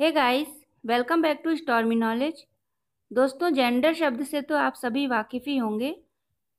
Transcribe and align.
Hey 0.00 0.10
guys 0.10 0.48
welcome 0.84 1.20
back 1.22 1.40
to 1.44 1.54
Stormy 1.56 1.94
Knowledge 1.94 2.42
दोस्तों 3.10 3.50
gender 3.50 3.92
शब्द 3.94 4.22
से 4.22 4.40
तो 4.40 4.56
आप 4.56 4.74
सभी 4.74 5.06
वाकिफ़ 5.06 5.42
ही 5.48 5.56
होंगे, 5.56 5.90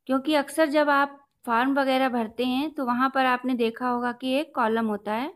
क्योंकि 0.07 0.35
अक्सर 0.35 0.69
जब 0.69 0.89
आप 0.89 1.17
फॉर्म 1.45 1.73
वगैरह 1.73 2.09
भरते 2.09 2.45
हैं 2.45 2.69
तो 2.71 2.85
वहाँ 2.85 3.09
पर 3.15 3.25
आपने 3.25 3.53
देखा 3.53 3.87
होगा 3.87 4.11
कि 4.11 4.31
एक 4.33 4.53
कॉलम 4.55 4.87
होता 4.87 5.13
है 5.13 5.33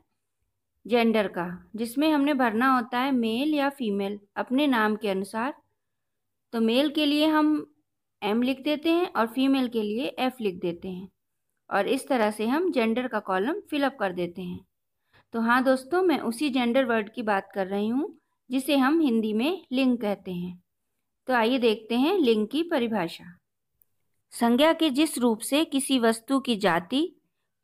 जेंडर 0.86 1.28
का, 1.28 1.48
जिसमें 1.76 2.10
हमने 2.12 2.34
भरना 2.34 2.74
होता 2.76 3.00
है 3.00 3.12
मेल 3.12 3.54
या 3.56 3.70
फीमेल 3.72 4.20
अपने 4.38 4.68
नाम 4.68 4.96
के 4.96 5.10
अनुसार। 5.10 5.54
तो 6.54 6.62
मेल 6.62 6.90
के 6.90 7.06
लिए 7.06 7.28
हम 7.28 7.52
एम 8.22 8.42
लिख 8.42 8.64
देते 8.64 8.92
हैं 8.92 9.12
और 9.14 9.28
फीमेल 9.28 9.68
के 9.68 9.84
लिए 9.84 10.16
एफ़ 10.20 10.42
लिख 10.42 10.60
देते 10.62 10.88
हैं। 10.88 11.08
और 11.70 11.88
इस 11.88 12.08
तरह 12.08 12.32
से 12.32 12.48
हम 12.48 12.72
जेंडर 12.72 13.08
का 13.08 13.20
कॉलम 13.22 13.60
फिलअप 13.70 13.98
कर 14.00 14.14
देते 14.14 14.42
हैं। 14.42 14.60
तो 15.34 15.42
हाँ 15.42 15.64
दोस्तों, 15.64 16.02
मैं 16.04 16.20
उसी 16.20 16.50
जेंडर 16.50 16.86
वर्ड 16.86 17.10
की 17.14 17.22
बात 17.22 17.50
कर 17.56 17.68
रही 17.68 17.88
हूँ, 17.88 18.18
जिसे 18.50 18.78
हम 18.78 19.00
हिंदी 19.00 19.34
में 19.34 19.66
लिंग 19.72 19.98
कहते 19.98 20.32
हैं। 20.32 20.62
तो 21.28 21.34
आइए 21.34 21.58
देखते 21.60 21.96
हैं 21.96 22.18
लिंग 22.18 22.48
की 22.48 22.64
परिभाषा। 22.64 23.26
संज्ञा 24.34 24.72
के 24.74 24.90
जिस 24.90 25.18
रूप 25.18 25.40
से 25.40 25.64
किसी 25.66 26.00
वस्तु 26.00 26.40
की 26.40 26.56
जाति, 26.56 27.02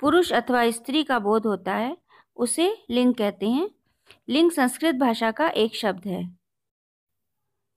पुरुष 0.02 0.32
अथवा 0.34 0.70
स्त्री 0.72 1.04
का 1.04 1.20
बोध 1.20 1.46
होता 1.46 1.76
है, 1.76 1.96
उसे 2.38 2.68
लिंग 2.90 3.14
कहते 3.14 3.50
हैं। 3.50 3.70
लिंग 4.30 4.52
संस्कृत 4.52 4.96
भाषा 4.96 5.32
का 5.32 5.48
एक 5.48 5.76
शब्द 5.76 6.06
है, 6.08 6.24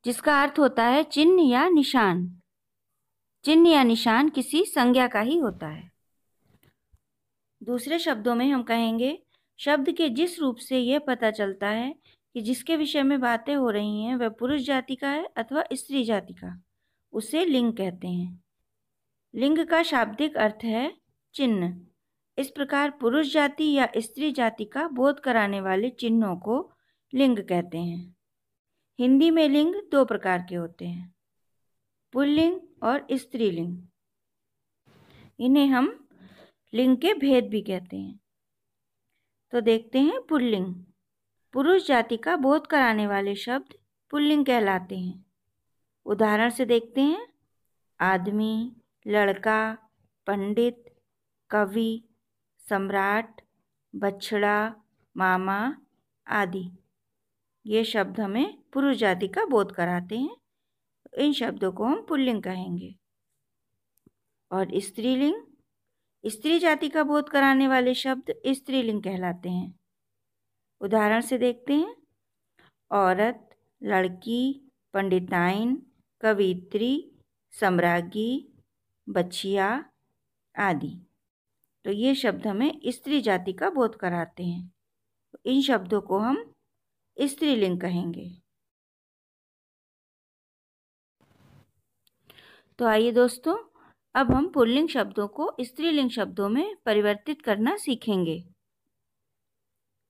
जिसका 0.04 0.42
अर्थ 0.42 0.58
होता 0.58 0.84
है 0.84 1.02
चिन्ह 1.02 1.42
या 1.42 1.68
निशान। 1.68 2.26
चिन्ह 3.44 3.70
या 3.70 3.82
निशान 3.82 4.28
किसी 4.28 4.64
संज्ञा 4.64 5.06
का 5.06 5.20
ही 5.20 5.38
होता 5.38 5.68
है। 5.68 5.90
दूसरे 7.62 7.98
शब्दों 7.98 8.34
में 8.34 8.50
हम 8.52 8.62
कहेंगे 8.62 9.18
शब्द 9.60 9.90
के 9.92 10.08
जिस 10.08 10.38
रूप 10.40 10.56
से 10.56 10.78
यह 10.78 10.98
पता 10.98 11.30
चलता 11.30 11.68
है 11.68 11.94
कि 12.34 12.40
जिसके 12.40 12.76
विषय 12.76 13.02
में 13.02 13.20
बातें 13.20 13.54
हो 13.56 13.70
रही 13.70 14.02
हैं, 14.02 14.16
वह 14.16 14.28
पुरुष 14.28 14.60
जाति 14.62 14.96
का 14.96 15.10
है 15.10 15.24
अथवा 15.36 15.64
स्त्री 15.72 16.04
जाति 16.04 16.34
का, 16.34 16.60
उसे 17.12 17.44
लिंग 17.44 17.72
कहते 17.72 18.08
हैं। 18.08 18.42
लिंग 19.34 19.66
का 19.66 19.82
शाब्दिक 19.82 20.36
अर्थ 20.36 20.64
है 20.64 20.92
चिन्ह। 21.34 21.80
इस 22.38 22.50
प्रकार 22.50 22.90
पुरुष 22.90 23.32
जाति 23.32 23.72
या 23.72 23.88
स्त्री 23.96 24.30
जाति 24.32 24.64
का 24.64 24.86
बोध 24.88 25.20
कराने 25.20 25.60
वाले 25.60 25.90
चिन्हों 25.90 26.36
को 26.36 26.70
लिंग 27.12 27.38
कहते 27.38 27.78
हैं। 27.78 28.16
हिंदी 28.98 29.30
में 29.30 29.48
लिंग 29.48 29.74
दो 29.92 30.04
प्रकार 30.04 30.46
के 30.48 30.54
होते 30.54 30.86
हैं, 30.86 31.12
पुल्लिंग 32.14 32.60
और 32.82 33.06
स्त्रीलिंग। 33.12 33.76
इन्हें 35.40 35.66
हम 35.66 36.08
लिंग 36.72 36.96
के 36.96 37.14
भेद 37.14 37.48
भी 37.48 37.60
कहते 37.62 37.96
हैं। 37.96 38.18
तो 39.50 39.60
देखते 39.60 39.98
हैं 39.98 40.22
पुल्लिंग। 40.22 40.74
पुरुष 41.52 41.86
जाति 41.86 42.16
का 42.16 42.36
बोध 42.36 42.66
कराने 42.66 43.06
वाले 43.06 43.34
शब्द 43.34 43.74
पुल्लिंग 44.10 44.46
कहलाते 44.46 44.98
हैं। 44.98 45.26
उदाहरण 46.04 46.50
से 46.50 46.64
देखते 46.64 47.00
हैं। 47.00 47.28
आदमी, 48.00 48.76
लड़का, 49.06 49.78
पंडित, 50.26 50.84
कवि, 51.50 52.04
सम्राट, 52.68 53.40
बछड़ा, 53.94 54.74
मामा 55.16 55.76
आदि। 56.26 56.70
ये 57.66 57.84
शब्द 57.84 58.20
हमें 58.20 58.62
पुरुष 58.72 58.96
जाति 58.96 59.28
का 59.28 59.44
बोध 59.44 59.74
कराते 59.74 60.18
हैं। 60.18 60.36
इन 61.18 61.32
शब्दों 61.32 61.72
को 61.72 61.84
हम 61.84 62.06
पुल्लिंग 62.06 62.42
कहेंगे। 62.42 62.94
और 64.52 64.80
स्त्रीलिंग 64.80 65.42
स्त्री 66.26 66.58
जाति 66.58 66.88
का 66.88 67.04
बोध 67.04 67.28
कराने 67.28 67.68
वाले 67.68 67.94
शब्द 67.94 68.34
स्त्रीलिंग 68.46 69.02
कहलाते 69.02 69.48
हैं। 69.48 69.80
उदाहरण 70.80 71.20
से 71.20 71.38
देखते 71.38 71.72
हैं। 71.72 71.96
औरत, 72.90 73.56
लड़की, 73.82 74.70
पंडिताइन, 74.94 75.86
कवित्री, 76.20 77.12
सम्राज्ञी, 77.50 78.48
बछिया 79.08 79.90
आदि। 80.58 81.06
तो 81.84 81.90
ये 81.90 82.14
शब्द 82.14 82.46
हमें 82.46 82.80
स्त्री 82.86 83.20
जाति 83.20 83.52
का 83.52 83.70
बोध 83.70 83.96
कराते 83.96 84.44
हैं। 84.44 84.72
इन 85.44 85.62
शब्दों 85.62 86.00
को 86.00 86.18
हम 86.18 86.54
स्त्रीलिंग 87.20 87.80
कहेंगे। 87.80 88.42
तो 92.78 92.84
आइए 92.84 93.12
दोस्तों 93.12 93.67
अब 94.18 94.30
हम 94.30 94.48
पुल्लिंग 94.48 94.88
शब्दों 94.88 95.28
को 95.28 95.56
स्त्रीलिंग 95.60 96.10
शब्दों 96.10 96.48
में 96.48 96.76
परिवर्तित 96.86 97.42
करना 97.42 97.76
सीखेंगे। 97.76 98.44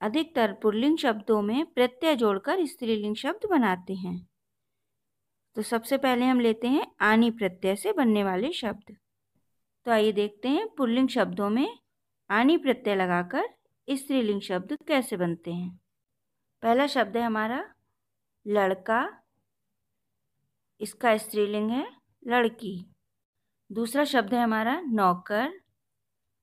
अधिकतर 0.00 0.52
पुल्लिंग 0.52 0.98
शब्दों 0.98 1.42
में 1.42 1.66
प्रत्यय 1.66 2.16
जोड़कर 2.16 2.66
स्त्रीलिंग 2.66 3.16
शब्द 3.16 3.48
बनाते 3.50 3.94
हैं। 3.94 4.28
तो 5.54 5.62
सबसे 5.62 5.98
पहले 5.98 6.24
हम 6.24 6.40
लेते 6.40 6.68
हैं 6.68 6.86
आनी 7.00 7.30
प्रत्यय 7.30 7.76
से 7.76 7.92
बनने 7.92 8.24
वाले 8.24 8.52
शब्द। 8.52 8.96
तो 9.84 9.90
आइए 9.90 10.12
देखते 10.12 10.48
हैं 10.48 10.68
पुल्लिंग 10.68 11.08
शब्दों 11.08 11.50
में 11.50 11.78
आनी 12.30 12.56
प्रत्यय 12.56 12.94
लगाकर 12.94 13.48
स्त्रीलिंग 13.90 14.40
शब्द 14.40 14.78
कैसे 14.88 15.16
बनते 15.16 15.52
हैं। 15.52 15.80
पहला 16.62 16.86
शब्द 16.86 17.16
है 17.16 17.22
हमारा 17.22 17.74
लड़का। 18.46 19.22
इसका 20.80 21.16
स्त्रीलिंग 21.16 21.70
है 21.70 21.90
लड़की। 22.26 22.94
दूसरा 23.70 24.04
शब्द 24.04 24.34
है 24.34 24.42
हमारा 24.42 24.80
नौकर। 24.80 25.52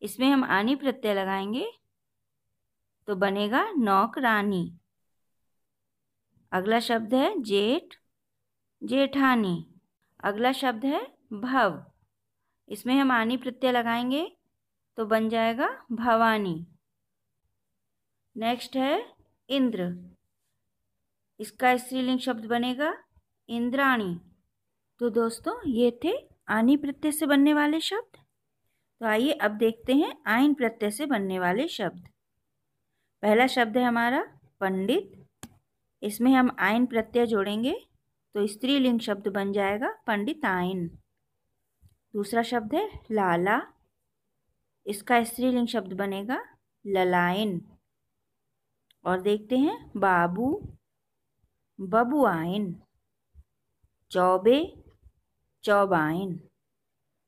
इसमें 0.02 0.28
हम 0.30 0.44
आनी 0.44 0.75
प्रत्यय 0.75 1.13
लगाएँगे 1.13 1.66
तो 3.08 3.16
बनेगा 3.16 3.63
नौकरानी। 3.72 4.78
अगला 6.52 6.80
शब्द 6.80 7.14
है 7.14 7.41
जेठ, 7.41 7.96
जेठानी। 8.81 9.66
अगला 10.24 10.52
शब्द 10.52 10.85
है 10.85 11.02
भव। 11.34 11.84
इसमें 12.69 12.96
हम 12.96 13.12
आनी 13.12 13.38
प्रत्यय 13.38 13.72
लगाएँगे 13.72 14.25
तो 14.97 15.06
बन 15.06 15.30
जाएगा 15.30 15.69
भवानी। 15.91 16.56
नेक्स्ट 18.35 18.75
है 18.75 19.16
इंद्र। 19.50 19.90
इसका 21.40 21.75
स्त्रीलिंग 21.78 22.19
शब्द 22.19 22.46
बनेगा 22.46 22.94
इंद्राणी। 23.50 24.19
तो 25.02 25.09
दोस्तों, 25.09 25.59
ये 25.68 26.00
थे 26.03 26.34
आनी 26.47 26.75
प्रत्यय 26.78 27.11
से 27.11 27.25
बनने 27.25 27.53
वाले 27.53 27.79
शब्द? 27.79 28.17
तो 29.01 29.06
आइए 29.06 29.31
अब 29.33 29.51
देखते 29.51 29.94
हैं 29.94 30.11
आइन 30.28 30.53
प्रत्यय 30.53 30.91
से 30.91 31.06
बनने 31.06 31.39
वाले 31.39 31.67
शब्द। 31.67 32.07
पहला 33.23 33.47
शब्द 33.47 33.78
है 33.78 33.83
हमारा 33.83 34.22
पंडित। 34.59 35.11
इसमें 36.01 36.31
हम 36.34 36.55
आइन 36.59 36.85
प्रत्यय 36.85 37.25
जोड़ेंगे 37.25 37.73
तो 38.35 38.45
स्त्रीलिंग 38.47 39.00
शब्द 39.00 39.28
बन 39.28 39.51
जाएगा 39.53 39.89
पंडित 40.07 40.45
आइन 40.45 40.88
दूसरा 42.13 42.41
शब्द 42.44 42.75
है 42.75 42.88
लाला। 43.11 43.61
इसका 44.85 45.23
स्त्रीलिंग 45.23 45.67
शब्द 45.67 45.94
बनेगा 45.94 46.44
ललाइन। 46.85 47.61
और 49.05 49.22
देखते 49.22 49.57
हैं 49.57 49.91
बाबू। 49.97 50.47
बबुआइन। 51.79 52.73
चौबे। 54.11 54.84
चौबाइन। 55.66 56.40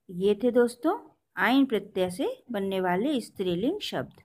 ये 0.09 0.39
थे 0.43 0.51
दोस्तों 0.51 0.99
आइन 1.37 1.65
प्रत्यय 1.65 2.09
से 2.09 2.43
बनने 2.51 2.81
वाले 2.81 3.21
स्त्रीलिंग 3.21 3.79
शब्द। 3.79 4.21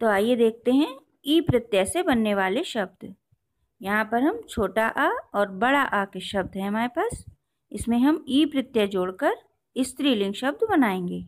तो 0.00 0.06
आइए 0.06 0.36
देखते 0.36 0.72
हैं 0.72 1.00
ई 1.26 1.40
प्रत्यय 1.40 1.84
से 1.84 2.02
बनने 2.02 2.34
वाले 2.34 2.64
शब्द। 2.64 3.14
यहाँ 3.82 4.04
पर 4.04 4.22
हम 4.22 4.40
छोटा 4.48 4.86
आ 4.86 5.08
और 5.34 5.48
बड़ा 5.48 5.82
आ 5.82 6.04
के 6.04 6.20
शब्द 6.20 6.56
हैं 6.56 6.68
हमारे 6.68 6.88
पास। 6.88 7.24
इसमें 7.72 7.98
हम 7.98 8.24
ई 8.28 8.46
प्रत्यय 8.46 8.86
जोड़कर 8.86 9.36
स्त्रीलिंग 9.78 10.34
शब्द 10.34 10.66
बनाएँगे। 10.70 11.26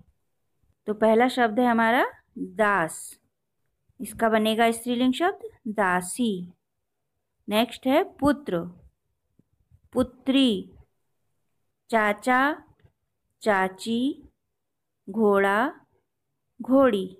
तो 0.86 0.94
पहला 0.94 1.28
शब्द 1.28 1.60
है 1.60 1.66
हमारा 1.66 2.06
दास। 2.38 3.20
इसका 4.00 4.28
बनेगा 4.28 4.70
स्त्रीलिंग 4.70 5.12
शब्द 5.12 5.48
दासी। 5.68 6.52
नेक्स्ट 7.48 7.86
है 7.86 8.04
पुत्र। 8.04 8.60
पुत्री। 9.92 10.72
चाचा, 11.90 12.64
चाची, 13.42 14.22
घोड़ा, 15.10 15.72
घोड़ी। 16.62 17.18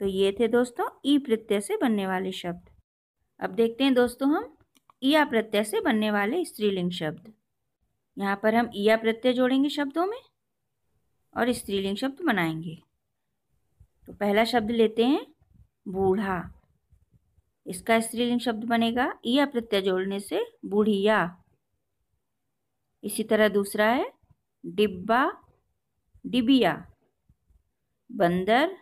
तो 0.00 0.06
ये 0.06 0.36
थे 0.40 0.48
दोस्तों 0.48 0.88
ई 1.04 1.18
प्रत्यय 1.18 1.60
से 1.60 1.76
बनने 1.76 2.06
वाले 2.06 2.32
शब्द। 2.32 2.70
अब 3.40 3.50
देखते 3.50 3.84
हैं 3.84 3.94
दोस्तों 3.94 4.28
हम 4.28 4.56
ईया 5.02 5.24
प्रत्यय 5.24 5.64
से 5.64 5.80
बनने 5.80 6.10
वाले 6.10 6.44
स्त्रीलिंग 6.44 6.90
शब्द। 6.90 7.32
यहाँ 8.18 8.40
पर 8.42 8.54
हम 8.54 8.70
ईया 8.74 8.96
प्रत्यय 8.96 9.32
जोड़ेंगे 9.32 9.68
शब्दों 9.68 10.06
में 10.06 10.20
और 11.36 11.52
स्त्रीलिंग 11.52 11.96
शब्द 11.96 12.24
बनाएँगे। 12.24 12.82
तो 14.06 14.12
पहला 14.12 14.44
शब्द 14.44 14.70
लेते 14.70 15.04
हैं 15.04 15.26
बूढ़ा। 15.88 16.54
इसका 17.66 18.00
स्त्रीलिंग 18.00 18.40
शब्द 18.40 18.64
बनेगा 18.64 19.18
ईया 19.26 19.46
प्रत्यय 19.46 19.80
जोड़ने 19.80 20.20
से 20.20 20.44
बूढ़िया। 20.64 21.41
इसी 23.04 23.22
तरह 23.22 23.48
दूसरा 23.48 23.86
है, 23.86 24.12
डिब्बा, 24.66 25.32
डिबिया, 26.26 26.86
बंदर, 28.12 28.76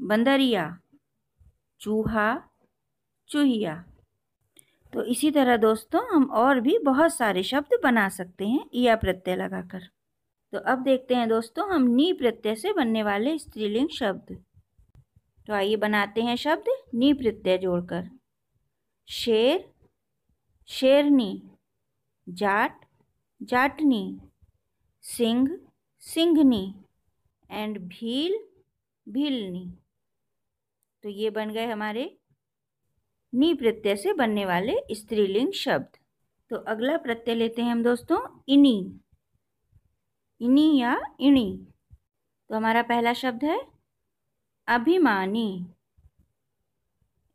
बंदरिया, 0.00 0.78
चूहा, 1.80 2.50
चूहिया। 3.28 3.84
तो 4.92 5.02
इसी 5.04 5.30
तरह 5.30 5.56
दोस्तों 5.56 6.08
हम 6.08 6.24
और 6.24 6.60
भी 6.60 6.78
बहुत 6.78 7.14
सारे 7.14 7.42
शब्द 7.42 7.80
बना 7.82 8.08
सकते 8.08 8.46
हैं 8.46 8.70
या 8.74 8.96
प्रत्यय 8.96 9.36
लगाकर। 9.36 9.88
तो 10.52 10.58
अब 10.58 10.82
देखते 10.82 11.14
हैं 11.14 11.28
दोस्तों 11.28 11.74
हम 11.74 11.82
नी 11.82 12.12
प्रत्यय 12.12 12.54
से 12.54 12.72
बनने 12.72 13.02
वाले 13.02 13.38
स्त्रीलिंग 13.38 13.88
शब्द। 13.88 14.44
तो 15.46 15.52
आइए 15.52 15.76
बनाते 15.76 16.22
हैं 16.22 16.36
शब्द 16.36 16.64
नी 16.94 17.12
प्रत्यय 17.14 17.58
जोड़कर। 17.58 18.10
शेर, 19.08 19.72
शेरनी, 20.66 21.50
जाट 22.28 22.85
जाटनी, 23.42 24.20
सिंह, 25.02 25.60
सिंघनी 26.00 26.74
एंड 27.50 27.78
भील, 27.78 28.38
भीलनी। 29.08 29.72
तो 31.02 31.08
ये 31.08 31.30
बन 31.30 31.50
गए 31.50 31.66
हमारे 31.66 32.18
नी 33.34 33.54
प्रत्यय 33.54 33.96
से 33.96 34.12
बनने 34.12 34.46
वाले 34.46 34.94
स्त्रीलिंग 34.94 35.52
शब्द। 35.52 35.88
तो 36.50 36.56
अगला 36.56 36.96
प्रत्यय 36.96 37.34
लेते 37.34 37.62
हैं 37.62 37.72
हम 37.72 37.82
दोस्तों, 37.82 38.40
इनी। 38.48 39.00
इनी 40.40 40.80
या 40.80 41.00
इणी। 41.20 41.66
तो 42.48 42.54
हमारा 42.54 42.82
पहला 42.82 43.12
शब्द 43.12 43.44
है 43.44 43.66
अभिमानी। 44.66 45.66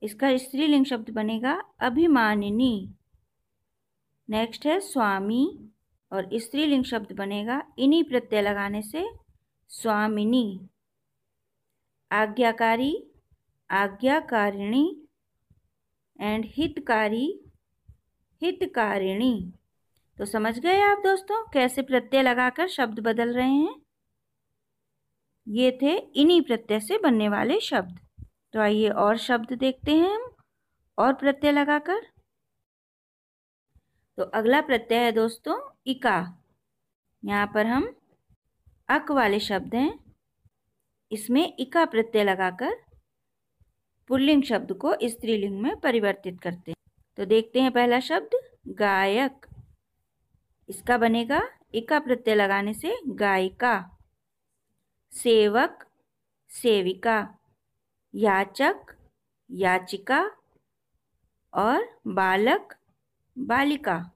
इसका 0.04 0.38
स्त्रीलिंग 0.38 0.86
शब्द 0.86 1.10
बनेगा 1.10 1.64
अभिमानिनी। 1.80 2.94
नेक्स्ट 4.30 4.66
है 4.66 4.80
स्वामी। 4.80 5.71
और 6.12 6.30
स्त्रीलिंग 6.34 6.84
शब्द 6.84 7.12
बनेगा, 7.12 7.64
इन्हीं 7.78 8.04
प्रत्यय 8.04 8.42
लगाने 8.42 8.82
से, 8.82 9.10
स्वामिनी। 9.68 10.70
आज्ञाकारी, 12.12 13.08
आज्ञाकारिणी 13.72 15.08
एंड 16.22 16.46
हितकारी, 16.48 17.42
हितकारिणी। 18.42 19.54
तो 20.18 20.26
समझ 20.26 20.60
गए 20.60 20.82
आप 20.82 20.98
दोस्तों, 20.98 21.48
कैसे 21.54 21.82
प्रत्यय 21.82 22.22
लगाकर 22.22 22.68
शब्द 22.68 23.00
बदल 23.00 23.34
रहे 23.34 23.52
हैं? 23.52 23.82
ये 25.48 25.80
थे 25.82 25.98
इन्हीं 25.98 26.42
प्रत्यय 26.42 26.80
से 26.80 26.98
बनने 26.98 27.30
वाले 27.30 27.60
शब्द। 27.60 28.00
तो 28.54 28.60
आइए 28.60 28.90
और 28.90 29.18
शब्द 29.18 29.54
देखते 29.54 29.96
हैं 29.96 30.16
हम, 30.16 30.36
और 30.98 31.14
प्रत्यय 31.14 31.52
लगाकर। 31.52 32.11
तो 34.18 34.24
अगला 34.24 34.62
प्रत्यय 34.62 35.00
है 35.00 35.12
दोस्तों, 35.12 35.58
इका। 35.88 36.18
यहाँ 37.24 37.52
पर 37.54 37.66
हम 37.66 37.96
अक 38.90 39.12
वाले 39.12 39.40
शब्द 39.40 39.76
हैं। 39.76 40.00
इसमें 41.12 41.56
इका 41.60 41.86
प्रत्यय 41.86 42.24
लगाकर 42.24 42.76
पुल्लिंग 44.10 44.44
शब्द 44.44 44.74
को 44.74 44.94
स्त्रीलिंग 45.04 45.62
में 45.62 45.80
परिवर्तित 45.80 46.40
करते 46.42 46.72
हैं। 46.72 47.02
तो 47.18 47.26
देखते 47.26 47.62
हैं 47.62 47.72
पहला 47.72 48.00
शब्द, 48.00 48.36
गायक। 48.68 49.46
इसका 50.70 50.98
बनेगा 50.98 51.42
इका 51.76 52.00
प्रत्यय 52.00 52.36
लगाने 52.36 52.74
से 52.74 52.96
गायिका, 53.08 53.74
सेवक, 55.12 55.86
सेविका, 56.50 57.18
याचक, 58.14 58.96
याचिका 59.50 60.22
और 61.54 61.88
बालक। 62.08 62.76
बालिका। 63.42 64.12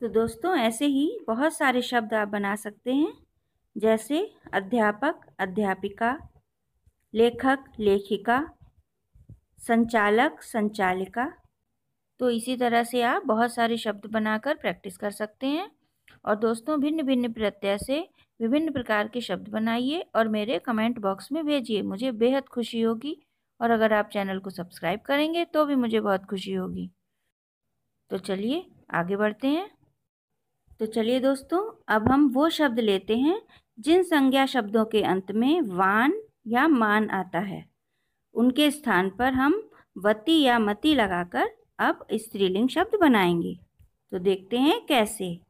तो 0.00 0.08
दोस्तों, 0.08 0.56
ऐसे 0.56 0.86
ही 0.86 1.20
बहुत 1.26 1.52
सारे 1.52 1.82
शब्द 1.82 2.14
आप 2.14 2.28
बना 2.28 2.56
सकते 2.56 2.94
हैं, 2.94 3.12
जैसे 3.76 4.34
अध्यापक, 4.52 5.20
अध्यापिका, 5.38 6.18
लेखक, 7.14 7.64
लेखिका, 7.80 8.50
संचालक, 9.58 10.42
संचालिका। 10.42 11.32
तो 12.20 12.30
इसी 12.30 12.56
तरह 12.56 12.84
से 12.84 13.02
आप 13.02 13.22
बहुत 13.26 13.54
सारे 13.54 13.76
शब्द 13.76 14.06
बनाकर 14.06 14.54
प्रैक्टिस 14.54 14.96
कर 14.96 15.10
सकते 15.10 15.46
हैं। 15.46 15.70
और 16.24 16.36
दोस्तों 16.36 16.80
भिन्न 16.80 17.02
भिन्न 17.02 17.32
प्रत्यय 17.32 17.78
से 17.78 18.08
विभिन्न 18.40 18.72
प्रकार 18.72 19.08
के 19.08 19.20
शब्द 19.20 19.48
बनाइए 19.48 20.00
और 20.14 20.28
मेरे 20.28 20.58
कमेंट 20.58 20.98
बॉक्स 20.98 21.32
में 21.32 21.46
भेजिए। 21.46 21.82
मुझे 21.82 22.12
बेहद 22.12 22.44
खुशी 22.44 22.80
होगी 22.80 23.22
और 23.60 23.70
अगर 23.70 23.92
आप 23.92 24.08
चैनल 24.12 24.38
को 24.38 24.50
सब्सक्राइब 24.50 25.00
करेंगे 25.00 25.44
तो 25.44 25.64
भी 25.64 25.74
मुझे 25.74 26.00
बहुत 26.00 26.24
खुशी 26.24 26.52
होगी। 26.52 26.90
तो 28.10 28.18
चलिए 28.18 28.66
आगे 28.90 29.16
बढ़ते 29.16 29.48
हैं। 29.48 29.70
तो 30.78 30.86
चलिए 30.86 31.20
दोस्तों, 31.20 31.82
अब 31.88 32.08
हम 32.08 32.28
वो 32.28 32.48
शब्द 32.48 32.80
लेते 32.80 33.16
हैं 33.16 33.42
जिन 33.78 34.02
संज्ञा 34.02 34.46
शब्दों 34.46 34.84
के 34.84 35.02
अंत 35.02 35.32
में 35.32 35.60
वान 35.60 36.22
या 36.46 36.68
मान 36.68 37.10
आता 37.10 37.38
है। 37.38 37.66
उनके 38.34 38.70
स्थान 38.70 39.10
पर 39.10 39.32
हम 39.32 39.70
वती 39.98 40.42
या 40.42 40.58
मती 40.58 40.94
लगाकर 40.94 41.50
अब 41.78 42.06
स्त्रीलिंग 42.14 42.68
शब्द 42.68 42.98
बनाएँगे। 43.00 43.58
तो 44.10 44.18
देखते 44.18 44.58
हैं 44.58 44.86
कैसे। 44.86 45.40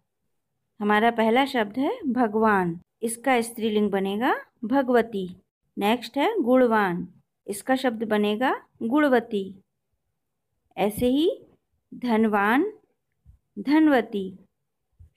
हमारा 0.80 1.10
पहला 1.10 1.44
शब्द 1.44 1.78
है 1.78 2.00
भगवान। 2.12 2.80
इसका 3.02 3.40
स्त्रीलिंग 3.40 3.90
बनेगा 3.90 4.40
भगवती। 4.64 5.36
नेक्स्ट 5.78 6.18
है 6.18 6.42
गुणवान। 6.42 7.08
इसका 7.46 7.76
शब्द 7.76 8.04
बनेगा 8.04 8.62
गुणवती। 8.82 9.54
ऐसे 10.76 11.06
ही 11.06 11.46
धनवान, 11.94 12.72
धनवती, 13.58 14.38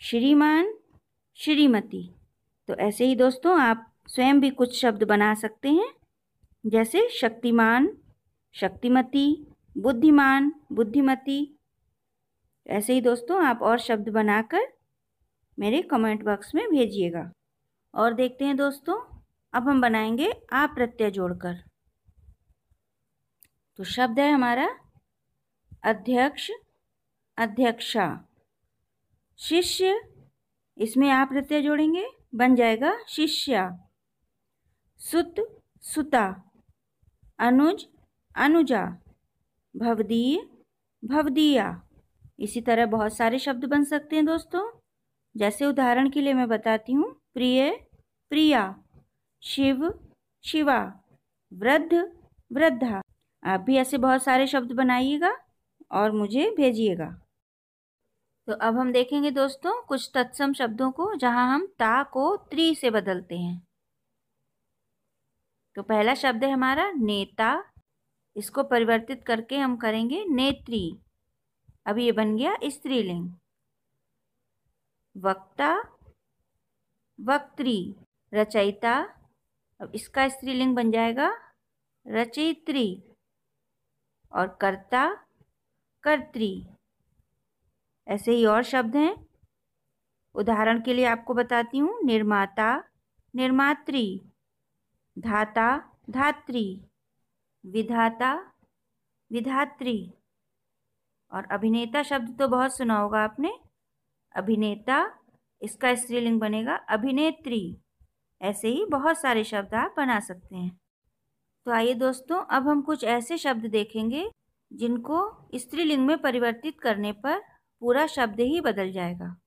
श्रीमान, 0.02 0.74
श्रीमती। 1.36 2.12
तो 2.68 2.76
ऐसे 2.76 3.06
ही 3.06 3.16
दोस्तों, 3.16 3.60
आप 3.60 3.94
स्वयं 4.08 4.40
भी 4.40 4.50
कुछ 4.50 4.82
शब्द 4.82 5.04
बना 5.04 5.34
सकते 5.34 5.70
हैं। 5.70 5.94
जैसे 6.66 7.10
शक्तिमान, 7.10 7.98
शक्तिमती, 8.54 9.48
बुद्धिमान, 9.78 10.52
बुद्धिमती। 10.72 11.60
ऐसे 12.68 12.94
ही 12.94 13.02
दोस्तों, 13.02 13.46
आप 13.46 13.60
और 13.62 13.80
शब्द 13.80 14.10
बनाकर 14.10 14.62
मेरे 15.60 15.82
कमेंट 15.82 16.24
बॉक्स 16.24 16.56
में 16.56 16.70
भेजिएगा। 16.70 17.32
और 17.96 18.14
देखते 18.14 18.46
हैं 18.46 18.56
दोस्तों, 18.56 19.18
अब 19.54 19.70
हम 19.70 19.82
बनाएँगे 19.82 20.34
आ 20.54 20.68
प्रत्यय 20.68 21.12
जोड़कर। 21.12 21.54
तो 23.76 23.84
शब्द 23.84 24.20
है 24.20 24.32
हमारा 24.32 24.80
अध्यक्ष, 25.86 26.52
अध्यक्षा। 27.38 28.26
शिष्य, 29.38 30.02
इसमें 30.78 31.10
आप 31.10 31.30
प्रत्यय 31.30 31.62
जोड़ेंगे, 31.62 32.08
बन 32.36 32.56
जाएगा 32.56 33.04
शिष्या। 33.08 33.90
सुत, 34.98 35.36
सुता। 35.82 36.52
अनुज, 37.40 37.88
अनुजा। 38.36 38.98
भवदीय, 39.78 40.50
भवदीया। 41.06 41.88
इसी 42.40 42.62
तरह 42.62 42.86
बहुत 42.86 43.14
सारे 43.14 43.40
शब्द 43.40 43.66
बन 43.66 43.84
सकते 43.84 44.16
हैं 44.16 44.26
दोस्तों। 44.26 44.80
जैसे 45.38 45.66
उदाहरण 45.66 46.10
के 46.10 46.22
लिए 46.22 46.34
मैं 46.34 46.48
बताती 46.48 46.94
हूँ, 46.94 47.22
प्रिय, 47.34 47.72
प्रिया। 48.30 48.84
शिव, 49.44 50.10
शिवा। 50.46 51.04
वृद्ध, 51.54 51.94
वृद्धा। 52.54 53.02
आप 53.44 53.60
भी 53.60 53.78
ऐसे 53.78 53.98
बहुत 53.98 54.24
सारे 54.24 54.48
शब्द 54.48 54.72
बनाइएगा। 54.72 55.43
और 55.94 56.12
मुझे 56.12 56.52
भेजिएगा। 56.58 57.22
तो 58.48 58.54
अब 58.54 58.78
हम 58.78 58.92
देखेंगे 58.92 59.32
दोस्तों 59.32 59.82
कुछ 59.82 60.12
तत्सम 60.14 60.54
शब्दों 60.54 60.92
को 60.92 61.16
जहाँ 61.16 61.56
हम 61.56 61.66
ता 61.80 62.04
को 62.04 62.36
त्री 62.38 62.76
से 62.76 62.90
बदलते 62.90 63.38
हैं। 63.38 63.68
तो 65.76 65.84
पहला 65.84 66.14
शब्द 66.14 66.44
है 66.44 66.52
हमारा 66.52 66.92
नेता। 66.92 67.64
इसको 68.36 68.64
परिवर्तित 68.64 69.24
करके 69.24 69.58
हम 69.58 69.78
करेंगे 69.78 70.26
नेत्री। 70.26 70.98
अब 71.86 71.98
ये 71.98 72.12
बन 72.12 72.38
गया 72.38 72.56
स्त्रीलिंग। 72.66 73.30
वक्ता, 75.18 75.78
वक्त्री, 77.20 77.96
रचयिता। 78.34 79.16
अब 79.82 79.92
इसका 79.96 80.30
स्त्रीलिंग 80.30 80.76
बन 80.76 80.92
जाएगा 80.92 81.54
रचयित्री। 82.08 83.04
और 84.32 84.58
कर्ता 84.62 85.26
कर्त्री। 86.04 86.68
ऐसे 88.08 88.32
ही 88.32 88.46
और 88.46 88.64
शब्द 88.64 88.96
हैं। 88.96 89.26
उदाहरण 90.36 90.82
के 90.82 90.94
लिए 90.94 91.06
आपको 91.06 91.34
बताती 91.34 91.78
हूँ, 91.78 92.02
निर्माता, 92.04 92.84
निर्मात्री, 93.36 94.22
धाता, 95.20 95.98
धात्री, 96.10 96.86
विधाता, 97.66 98.52
विधात्री। 99.32 100.14
और 101.32 101.46
अभिनेता 101.52 102.04
शब्द 102.04 102.40
तो 102.40 102.48
बहुत 102.48 102.78
सुना 102.78 103.00
होगा 103.00 103.24
आपने। 103.24 103.60
अभिनेता, 104.36 105.20
इसका 105.62 105.96
स्त्रीलिंग 105.96 106.40
बनेगा 106.40 106.76
अभिनेत्री। 106.76 107.78
ऐसे 108.42 108.68
ही 108.68 108.86
बहुत 108.86 109.22
सारे 109.22 109.44
शब्द 109.44 109.74
आप 109.74 109.94
बना 109.98 110.20
सकते 110.20 110.56
हैं। 110.56 110.82
तो 111.66 111.72
आइए 111.72 111.94
दोस्तों, 111.94 112.46
अब 112.46 112.68
हम 112.68 112.82
कुछ 112.82 113.04
ऐसे 113.04 113.38
शब्द 113.38 113.66
देखेंगे 113.66 114.32
जिनको 114.74 115.48
स्त्रीलिंग 115.56 116.06
में 116.06 116.18
परिवर्तित 116.18 116.80
करने 116.80 117.12
पर 117.12 117.40
पूरा 117.80 118.08
शब्द 118.08 118.40
ही 118.40 118.62
बदल 118.62 118.92
जाएगा। 118.92 119.38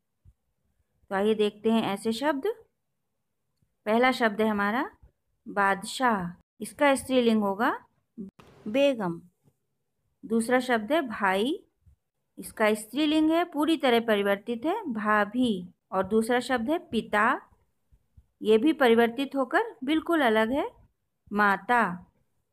तो 1.11 1.15
आइए 1.15 1.35
देखते 1.35 1.73
हैं 1.73 1.83
ऐसे 1.83 2.13
शब्द। 2.13 2.47
पहला 3.87 4.13
शब्द 4.13 4.41
है 4.41 4.49
हमारा 4.49 4.91
बादशाह। 5.49 6.43
इसका 6.61 6.95
स्त्रीलिंग 6.95 7.43
होगा 7.43 7.87
बेगम। 8.69 9.23
दूसरा 10.25 10.61
शब्द 10.61 10.93
है 10.93 11.01
भाई। 11.01 11.63
इसका 12.39 12.75
स्त्रीलिंग 12.75 13.31
है, 13.31 13.45
पूरी 13.45 13.77
तरह 13.77 14.01
परिवर्तित 14.01 14.65
है, 14.65 14.93
भाभी। 14.93 15.69
और 15.93 16.07
दूसरा 16.07 16.41
शब्द 16.41 16.71
है 16.71 16.79
पिता। 16.79 17.41
ये 18.43 18.59
भी 18.59 18.73
परिवर्तित 18.73 19.37
होकर 19.37 19.63
बिल्कुल 19.85 20.21
अलग 20.21 20.51
है, 20.51 20.71
माता। 21.33 22.07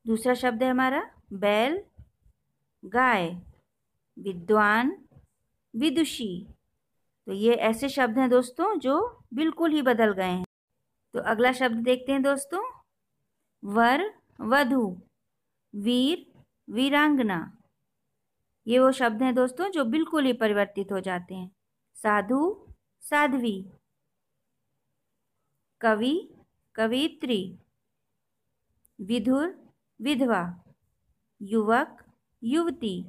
दूसरा 0.08 0.34
शब्द 0.34 0.64
है 0.64 0.70
हमारा 0.70 1.12
बैल। 1.34 1.84
गाय, 2.86 3.30
विद्वान, 4.20 5.06
विदुषी। 5.76 6.48
तो 7.26 7.32
ये 7.32 7.54
ऐसे 7.54 7.90
शब्द 7.90 8.18
हैं 8.18 8.30
दोस्तों, 8.30 8.80
जो 8.80 9.24
बिल्कुल 9.34 9.72
ही 9.72 9.82
बदल 9.82 10.14
गए 10.14 10.30
हैं। 10.30 10.46
तो 11.14 11.20
अगला 11.20 11.52
शब्द 11.52 11.78
देखते 11.78 12.12
हैं 12.12 12.24
दोस्तों। 12.24 12.82
वर, 13.64 14.20
वधु, 14.42 15.02
वीर, 15.76 16.32
वीरांगना। 16.70 17.58
ये 18.68 18.80
वो 18.80 18.92
शब्द 18.92 19.24
हैं 19.24 19.36
दोस्तों, 19.36 19.70
जो 19.72 19.86
बिल्कुल 19.86 20.26
ही 20.26 20.34
परिवर्तित 20.34 20.92
हो 20.92 21.00
जाते 21.00 21.36
हैं। 21.36 21.52
साधु, 21.96 22.68
साध्वी। 23.02 23.66
कवि, 25.82 26.30
कवित्री। 26.76 27.58
विधुर, 29.02 29.72
विधवा। 30.02 30.64
युवक 31.42 32.03
युवती, 32.44 33.06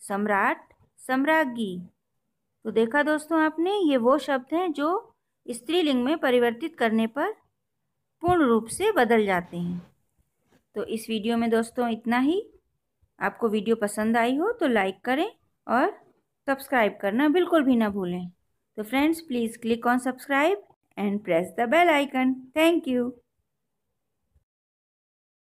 सम्राट, 0.00 0.62
सम्राज्ञी। 0.98 1.80
तो 2.64 2.70
देखा 2.70 3.02
दोस्तों 3.02 3.40
आपने, 3.40 3.76
ये 3.80 3.96
वो 3.96 4.18
शब्द 4.18 4.54
हैं 4.54 4.72
जो 4.72 5.14
स्त्रीलिंग 5.46 6.04
में 6.04 6.16
परिवर्तित 6.18 6.76
करने 6.76 7.06
पर 7.06 7.32
पूर्ण 8.22 8.46
रूप 8.46 8.66
से 8.66 8.90
बदल 8.92 9.24
जाते 9.26 9.56
हैं। 9.56 9.78
तो 10.74 10.84
इस 10.84 11.06
वीडियो 11.08 11.36
में 11.36 11.48
दोस्तों 11.50 11.88
इतना 11.88 12.18
ही। 12.18 12.42
आपको 13.20 13.48
वीडियो 13.48 13.76
पसंद 13.76 14.16
आई 14.16 14.36
हो 14.36 14.50
तो 14.52 14.66
लाइक 14.66 15.00
करें 15.04 15.30
और 15.66 15.90
सब्सक्राइब 16.46 16.98
करना 17.02 17.28
बिल्कुल 17.28 17.62
भी 17.62 17.76
ना 17.76 17.88
भूलें। 17.88 18.28
तो 18.76 18.82
friends, 18.82 19.20
please 19.20 19.58
click 19.58 19.86
on 19.86 19.98
subscribe 19.98 20.62
and 20.98 21.24
press 21.24 21.54
the 21.58 21.68
bell 21.68 21.88
icon. 21.88 22.34
Thank 22.56 22.88
you. 22.88 23.08